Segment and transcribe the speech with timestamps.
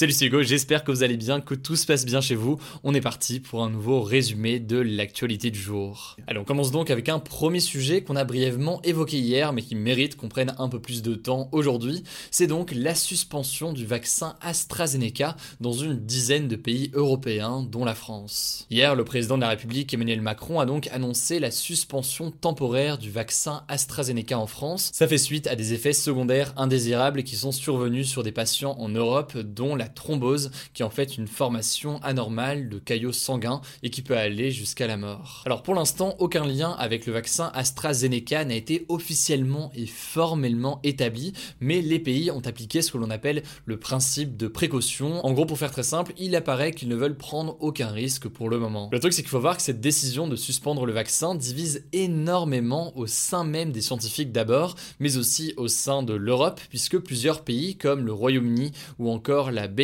[0.00, 2.58] Salut c'est Hugo, j'espère que vous allez bien, que tout se passe bien chez vous.
[2.84, 6.16] On est parti pour un nouveau résumé de l'actualité du jour.
[6.26, 9.74] Allez, on commence donc avec un premier sujet qu'on a brièvement évoqué hier, mais qui
[9.74, 12.02] mérite qu'on prenne un peu plus de temps aujourd'hui.
[12.30, 17.94] C'est donc la suspension du vaccin AstraZeneca dans une dizaine de pays européens, dont la
[17.94, 18.66] France.
[18.70, 23.10] Hier, le président de la République, Emmanuel Macron, a donc annoncé la suspension temporaire du
[23.10, 24.88] vaccin AstraZeneca en France.
[24.94, 28.88] Ça fait suite à des effets secondaires indésirables qui sont survenus sur des patients en
[28.88, 33.90] Europe, dont la thrombose, qui est en fait une formation anormale de caillots sanguins et
[33.90, 35.42] qui peut aller jusqu'à la mort.
[35.46, 41.32] Alors pour l'instant, aucun lien avec le vaccin AstraZeneca n'a été officiellement et formellement établi,
[41.60, 45.24] mais les pays ont appliqué ce que l'on appelle le principe de précaution.
[45.24, 48.48] En gros, pour faire très simple, il apparaît qu'ils ne veulent prendre aucun risque pour
[48.48, 48.88] le moment.
[48.92, 52.96] Le truc, c'est qu'il faut voir que cette décision de suspendre le vaccin divise énormément
[52.96, 57.76] au sein même des scientifiques d'abord, mais aussi au sein de l'Europe, puisque plusieurs pays
[57.76, 59.79] comme le Royaume-Uni ou encore la Belgique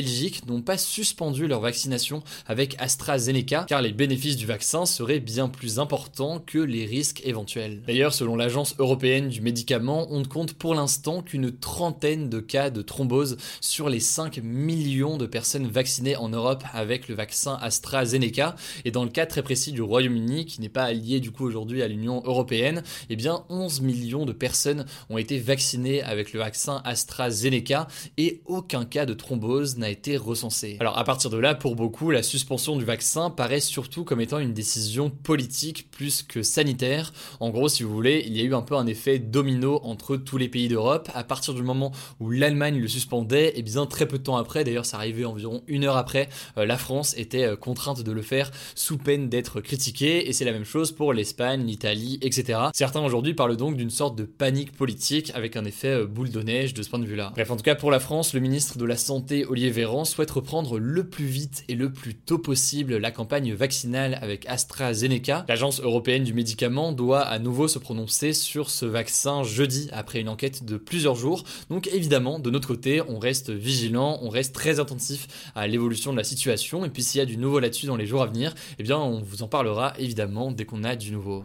[0.46, 5.78] n'ont pas suspendu leur vaccination avec AstraZeneca car les bénéfices du vaccin seraient bien plus
[5.78, 7.82] importants que les risques éventuels.
[7.86, 12.70] D'ailleurs, selon l'Agence européenne du médicament, on ne compte pour l'instant qu'une trentaine de cas
[12.70, 18.54] de thrombose sur les 5 millions de personnes vaccinées en Europe avec le vaccin AstraZeneca.
[18.84, 21.82] Et dans le cas très précis du Royaume-Uni, qui n'est pas allié du coup aujourd'hui
[21.82, 26.82] à l'Union européenne, eh bien 11 millions de personnes ont été vaccinées avec le vaccin
[26.84, 27.88] AstraZeneca
[28.18, 30.76] et aucun cas de thrombose n'a été recensé.
[30.80, 34.38] Alors à partir de là, pour beaucoup, la suspension du vaccin paraît surtout comme étant
[34.38, 37.12] une décision politique plus que sanitaire.
[37.40, 40.16] En gros, si vous voulez, il y a eu un peu un effet domino entre
[40.16, 41.10] tous les pays d'Europe.
[41.14, 44.64] À partir du moment où l'Allemagne le suspendait, et bien très peu de temps après,
[44.64, 48.22] d'ailleurs ça arrivait environ une heure après, euh, la France était euh, contrainte de le
[48.22, 50.28] faire sous peine d'être critiquée.
[50.28, 52.58] Et c'est la même chose pour l'Espagne, l'Italie, etc.
[52.74, 56.42] Certains aujourd'hui parlent donc d'une sorte de panique politique avec un effet euh, boule de
[56.42, 57.32] neige de ce point de vue-là.
[57.34, 60.30] Bref, en tout cas pour la France, le ministre de la Santé, Olivier Véran souhaite
[60.30, 65.44] reprendre le plus vite et le plus tôt possible la campagne vaccinale avec AstraZeneca.
[65.50, 70.30] L'agence européenne du médicament doit à nouveau se prononcer sur ce vaccin jeudi après une
[70.30, 71.44] enquête de plusieurs jours.
[71.68, 76.16] Donc évidemment, de notre côté, on reste vigilant, on reste très attentif à l'évolution de
[76.16, 78.54] la situation et puis s'il y a du nouveau là-dessus dans les jours à venir,
[78.78, 81.44] eh bien on vous en parlera évidemment dès qu'on a du nouveau.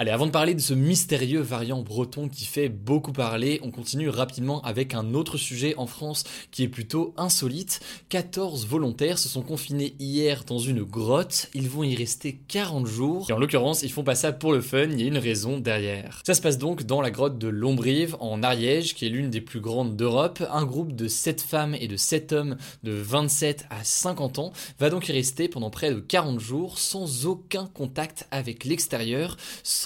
[0.00, 4.08] Allez, avant de parler de ce mystérieux variant breton qui fait beaucoup parler, on continue
[4.08, 6.22] rapidement avec un autre sujet en France
[6.52, 7.80] qui est plutôt insolite.
[8.08, 13.26] 14 volontaires se sont confinés hier dans une grotte, ils vont y rester 40 jours,
[13.28, 15.58] et en l'occurrence, ils font pas ça pour le fun, il y a une raison
[15.58, 16.22] derrière.
[16.24, 19.40] Ça se passe donc dans la grotte de Lombrive, en Ariège, qui est l'une des
[19.40, 20.44] plus grandes d'Europe.
[20.52, 24.90] Un groupe de 7 femmes et de 7 hommes de 27 à 50 ans va
[24.90, 29.36] donc y rester pendant près de 40 jours sans aucun contact avec l'extérieur,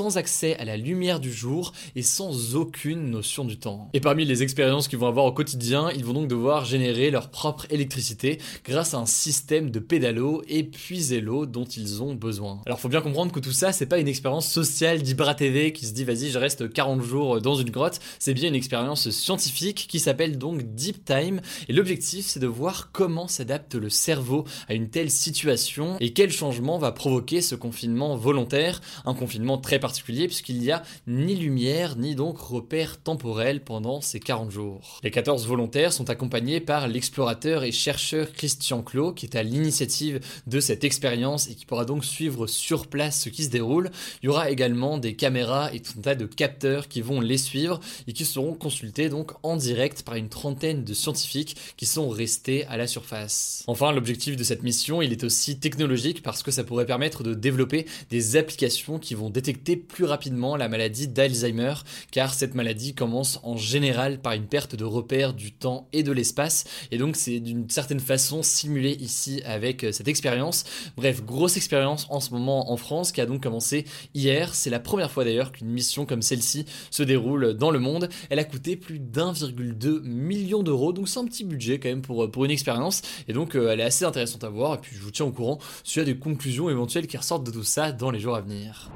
[0.02, 3.88] sans accès à la lumière du jour et sans aucune notion du temps.
[3.92, 7.30] Et parmi les expériences qu'ils vont avoir au quotidien, ils vont donc devoir générer leur
[7.30, 12.60] propre électricité grâce à un système de pédalo et puiser l'eau dont ils ont besoin.
[12.66, 15.86] Alors faut bien comprendre que tout ça, c'est pas une expérience sociale d'Ibra TV qui
[15.86, 19.86] se dit vas-y je reste 40 jours dans une grotte, c'est bien une expérience scientifique
[19.88, 24.74] qui s'appelle donc Deep Time et l'objectif c'est de voir comment s'adapte le cerveau à
[24.74, 29.91] une telle situation et quel changement va provoquer ce confinement volontaire, un confinement très particulier
[30.00, 35.00] puisqu'il n'y a ni lumière ni donc repère temporel pendant ces 40 jours.
[35.02, 40.20] Les 14 volontaires sont accompagnés par l'explorateur et chercheur Christian Clot qui est à l'initiative
[40.46, 43.90] de cette expérience et qui pourra donc suivre sur place ce qui se déroule.
[44.22, 47.38] Il y aura également des caméras et tout un tas de capteurs qui vont les
[47.38, 52.08] suivre et qui seront consultés donc en direct par une trentaine de scientifiques qui sont
[52.08, 53.64] restés à la surface.
[53.66, 57.34] Enfin, l'objectif de cette mission, il est aussi technologique parce que ça pourrait permettre de
[57.34, 61.74] développer des applications qui vont détecter plus rapidement la maladie d'Alzheimer,
[62.10, 66.12] car cette maladie commence en général par une perte de repères du temps et de
[66.12, 70.64] l'espace, et donc c'est d'une certaine façon simulé ici avec euh, cette expérience.
[70.96, 73.84] Bref, grosse expérience en ce moment en France qui a donc commencé
[74.14, 74.54] hier.
[74.54, 78.08] C'est la première fois d'ailleurs qu'une mission comme celle-ci se déroule dans le monde.
[78.30, 82.30] Elle a coûté plus d'1,2 million d'euros, donc c'est un petit budget quand même pour,
[82.30, 85.02] pour une expérience, et donc euh, elle est assez intéressante à voir, et puis je
[85.02, 87.92] vous tiens au courant s'il y a des conclusions éventuelles qui ressortent de tout ça
[87.92, 88.90] dans les jours à venir.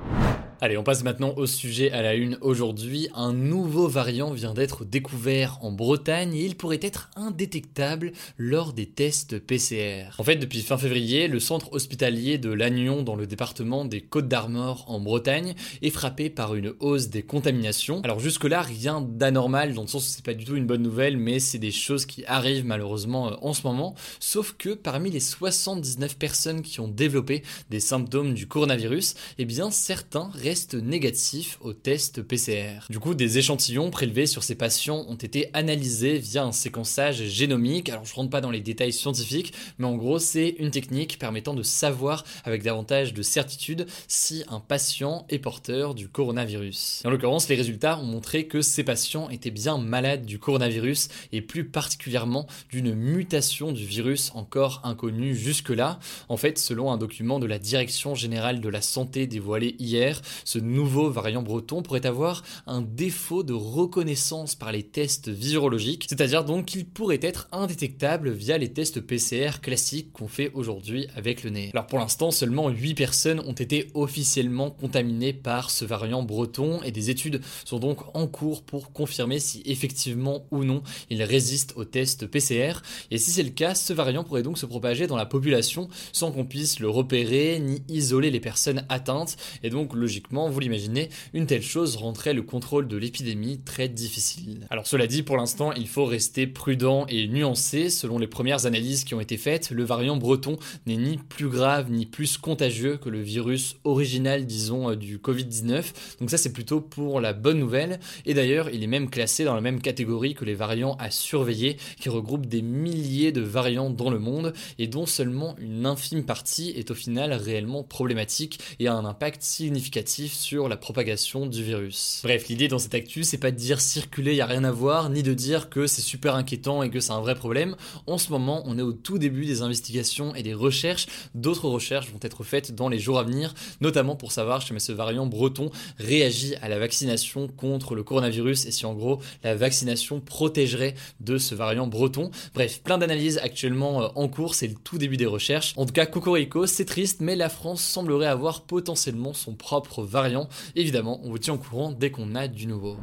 [0.62, 3.08] Allez, on passe maintenant au sujet à la une aujourd'hui.
[3.14, 8.86] Un nouveau variant vient d'être découvert en Bretagne et il pourrait être indétectable lors des
[8.86, 10.14] tests PCR.
[10.16, 14.28] En fait, depuis fin février, le centre hospitalier de Lannion dans le département des Côtes
[14.28, 18.00] d'Armor en Bretagne est frappé par une hausse des contaminations.
[18.02, 21.18] Alors jusque-là, rien d'anormal dans le sens où c'est pas du tout une bonne nouvelle,
[21.18, 23.94] mais c'est des choses qui arrivent malheureusement euh, en ce moment.
[24.20, 29.70] Sauf que parmi les 79 personnes qui ont développé des symptômes du coronavirus, eh bien
[29.70, 32.86] certains restent négatifs au test PCR.
[32.88, 37.88] Du coup, des échantillons prélevés sur ces patients ont été analysés via un séquençage génomique.
[37.88, 41.54] Alors, je rentre pas dans les détails scientifiques, mais en gros, c'est une technique permettant
[41.54, 47.02] de savoir avec davantage de certitude si un patient est porteur du coronavirus.
[47.04, 51.40] En l'occurrence, les résultats ont montré que ces patients étaient bien malades du coronavirus et
[51.40, 55.98] plus particulièrement d'une mutation du virus encore inconnue jusque-là.
[56.28, 60.58] En fait, selon un document de la Direction générale de la santé dévoilé hier, ce
[60.58, 66.66] nouveau variant breton pourrait avoir un défaut de reconnaissance par les tests virologiques, c'est-à-dire donc
[66.66, 71.70] qu'il pourrait être indétectable via les tests PCR classiques qu'on fait aujourd'hui avec le nez.
[71.72, 76.92] Alors pour l'instant, seulement 8 personnes ont été officiellement contaminées par ce variant breton et
[76.92, 81.84] des études sont donc en cours pour confirmer si effectivement ou non il résiste aux
[81.84, 82.82] tests PCR.
[83.10, 86.32] Et si c'est le cas, ce variant pourrait donc se propager dans la population sans
[86.32, 91.46] qu'on puisse le repérer ni isoler les personnes atteintes et donc logiquement vous l'imaginez, une
[91.46, 94.66] telle chose rendrait le contrôle de l'épidémie très difficile.
[94.70, 97.90] Alors cela dit, pour l'instant, il faut rester prudent et nuancé.
[97.90, 101.90] Selon les premières analyses qui ont été faites, le variant breton n'est ni plus grave
[101.90, 105.84] ni plus contagieux que le virus original, disons, euh, du Covid-19.
[106.20, 108.00] Donc ça, c'est plutôt pour la bonne nouvelle.
[108.24, 111.76] Et d'ailleurs, il est même classé dans la même catégorie que les variants à surveiller,
[112.00, 116.70] qui regroupent des milliers de variants dans le monde et dont seulement une infime partie
[116.70, 122.20] est au final réellement problématique et a un impact significatif sur la propagation du virus.
[122.22, 125.10] Bref, l'idée dans cette actu, c'est pas de dire circuler, y a rien à voir,
[125.10, 127.76] ni de dire que c'est super inquiétant et que c'est un vrai problème.
[128.06, 131.06] En ce moment, on est au tout début des investigations et des recherches.
[131.34, 134.92] D'autres recherches vont être faites dans les jours à venir, notamment pour savoir si ce
[134.92, 140.20] variant breton réagit à la vaccination contre le coronavirus et si en gros la vaccination
[140.20, 142.30] protégerait de ce variant breton.
[142.54, 145.74] Bref, plein d'analyses actuellement euh, en cours, c'est le tout début des recherches.
[145.76, 150.48] En tout cas, Cocorico, c'est triste, mais la France semblerait avoir potentiellement son propre variant.
[150.74, 152.96] Évidemment, on vous tient au courant dès qu'on a du nouveau.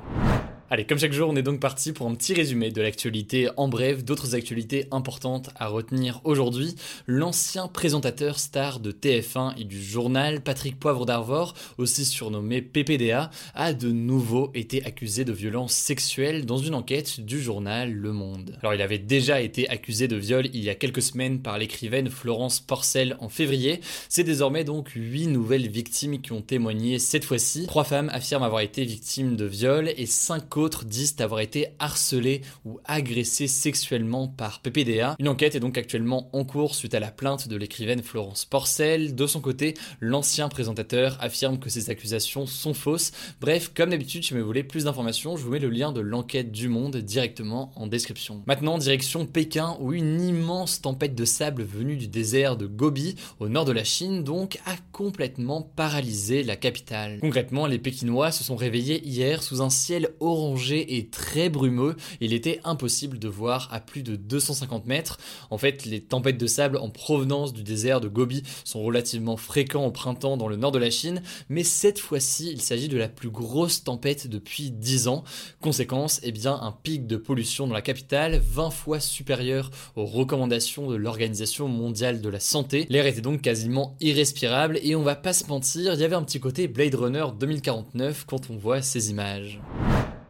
[0.73, 3.67] Allez, comme chaque jour, on est donc parti pour un petit résumé de l'actualité en
[3.67, 6.73] bref, d'autres actualités importantes à retenir aujourd'hui.
[7.05, 13.73] L'ancien présentateur star de TF1 et du journal, Patrick Poivre d'Arvor, aussi surnommé PPDA, a
[13.73, 18.57] de nouveau été accusé de violence sexuelle dans une enquête du journal Le Monde.
[18.63, 22.09] Alors, il avait déjà été accusé de viol il y a quelques semaines par l'écrivaine
[22.09, 23.79] Florence Porcel en février.
[24.09, 27.67] C'est désormais donc huit nouvelles victimes qui ont témoigné cette fois-ci.
[27.67, 32.41] Trois femmes affirment avoir été victimes de viol et cinq autres disent avoir été harcelés
[32.65, 35.15] ou agressés sexuellement par PPDA.
[35.19, 39.15] Une enquête est donc actuellement en cours suite à la plainte de l'écrivaine Florence Porcel.
[39.15, 43.11] De son côté, l'ancien présentateur affirme que ces accusations sont fausses.
[43.41, 46.51] Bref, comme d'habitude, si vous voulez plus d'informations, je vous mets le lien de l'enquête
[46.51, 48.41] du Monde directement en description.
[48.47, 53.49] Maintenant, direction Pékin, où une immense tempête de sable venue du désert de Gobi, au
[53.49, 57.19] nord de la Chine, donc, a complètement paralysé la capitale.
[57.19, 61.95] Concrètement, les Pékinois se sont réveillés hier sous un ciel orange et très brumeux.
[62.19, 65.17] Il était impossible de voir à plus de 250 mètres.
[65.49, 69.85] En fait, les tempêtes de sable en provenance du désert de Gobi sont relativement fréquents
[69.85, 73.07] au printemps dans le nord de la Chine, mais cette fois-ci, il s'agit de la
[73.07, 75.23] plus grosse tempête depuis 10 ans.
[75.61, 80.89] Conséquence, eh bien, un pic de pollution dans la capitale 20 fois supérieur aux recommandations
[80.89, 82.85] de l'Organisation mondiale de la santé.
[82.89, 86.23] L'air était donc quasiment irrespirable et on va pas se mentir, il y avait un
[86.23, 89.59] petit côté Blade Runner 2049 quand on voit ces images.